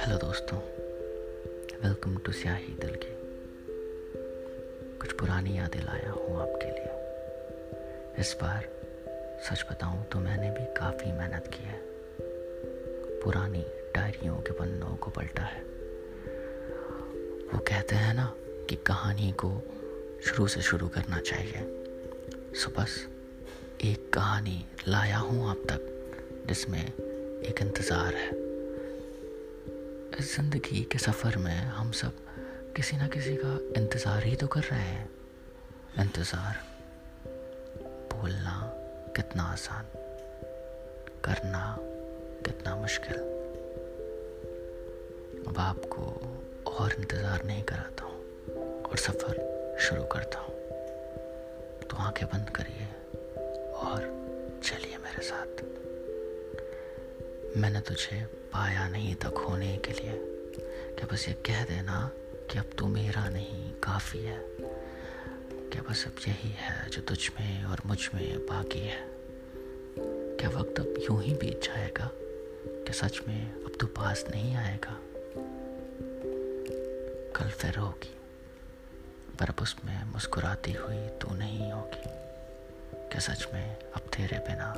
[0.00, 0.58] Hello दोस्तों
[1.82, 3.12] welcome to स्याही दिल की
[4.98, 8.68] कुछ पुरानी यादें लाया हूँ आपके लिए। इस बार
[9.50, 11.78] सच बताऊँ तो मैंने भी काफ़ी मेहनत की है।
[13.20, 15.62] पुरानी डायरियों के पन्नों को पलटा है।
[17.52, 18.34] वो कहते हैं ना
[18.70, 19.62] कि कहानी को
[20.24, 21.60] शुरू से शुरू करना चाहिए।
[22.54, 23.06] सो बस
[23.84, 25.80] एक कहानी लाया हूँ आप तक,
[26.48, 28.49] जिसमें एक इंतज़ार है।
[30.20, 32.16] इस ज़िंदगी के सफ़र में हम सब
[32.76, 35.08] किसी ना किसी का इंतज़ार ही तो कर रहे हैं।
[36.00, 36.56] इंतज़ार
[37.84, 38.56] बोलना
[39.16, 39.84] कितना आसान,
[41.24, 41.76] करना
[42.46, 43.16] कितना मुश्किल।
[45.48, 46.02] अब आपको
[46.70, 50.54] और इंतज़ार नहीं कराता हूँ और सफ़र शुरू करता हूँ।
[51.80, 52.86] तो आँखें बंद करिए
[53.72, 53.98] और
[54.64, 55.64] चलिए मेरे साथ।
[57.56, 60.12] मैंने तुझे पाया नहीं था खोने के लिए।
[60.94, 62.10] क्या बस ये कह देना
[62.50, 64.44] कि अब तू मेरा नहीं, काफ़ी है।
[65.70, 69.08] क्या बस अब यही है जो तुझ में और मुझमें बाकी है।
[70.36, 72.10] क्या वक्त अब यूँ ही बीत जाएगा?
[72.66, 75.00] कि सच में अब तू पास नहीं आएगा?
[77.36, 78.14] कल फिर होगी,
[79.40, 82.02] पर अब उसमें मुस्कुराती हुई तू नहीं होगी।
[82.94, 84.74] क्या सच में अब तेरे बिना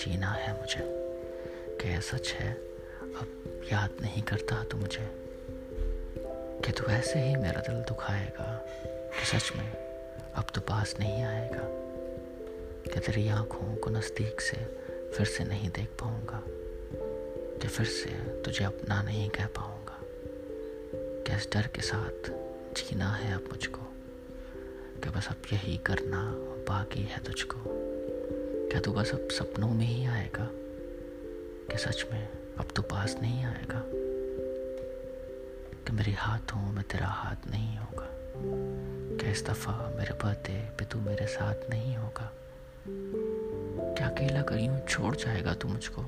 [0.00, 0.80] जीना है मुझे?
[1.80, 2.69] क्या सच है?
[3.16, 5.08] अब याद नहीं करता तू मुझे
[6.64, 8.48] कि तू ऐसे ही मेरा दिल दुखाएगा
[9.18, 9.70] कि सच में
[10.34, 11.64] अब तो पास नहीं आएगा,
[12.92, 14.56] कि तेरी आँखों को नज़दीक से
[15.16, 16.42] फिर से नहीं देख पाऊँगा,
[17.60, 18.10] कि फिर से
[18.42, 19.98] तुझे अपना नहीं कह पाऊँगा
[21.26, 22.30] क्या इस डर के साथ
[22.76, 23.82] जीना है अब मुझको,
[25.02, 26.22] कि बस अब यही करना
[26.68, 27.62] बाकी है तुझको
[28.70, 30.48] क्या तू बस अब सपनों में ही आएगा,
[31.70, 32.28] कि सच में
[32.60, 33.82] अब तो पास नहीं आएगा।
[35.84, 38.08] कि मेरे हाथों में तेरा हाथ नहीं होगा।
[39.16, 42.32] क्या इस दफ़ा मेरे बर्थडे पे तू मेरे साथ नहीं होगा?
[43.94, 46.02] क्या अकेला कहीं छोड़ जाएगा तू मुझको?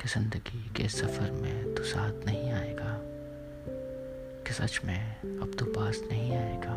[0.00, 3.00] कि ज़िंदगी के सफ़र में तू साथ नहीं आएगा?
[4.46, 6.76] कि सच में अब तो पास नहीं आएगा?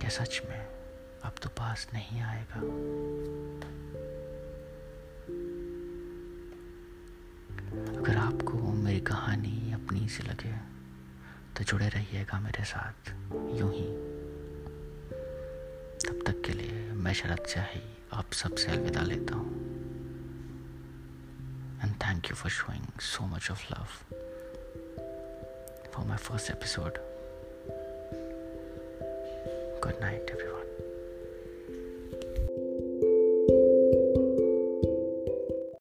[0.00, 0.66] क्या सच में
[1.22, 2.60] अब तो पास नहीं आएगा?
[9.00, 10.52] कहानी अपनी सी लगे
[11.56, 13.10] तो जुड़े रहिएगा मेरे साथ
[13.58, 13.86] यूँ ही।
[16.04, 19.50] तब तक के लिए मैं शरद शाही आप सबसे अलविदा लेता हूँ।
[21.84, 23.86] And thank you for showing so much of love
[25.92, 26.98] for my first episode
[29.82, 30.69] good night everyone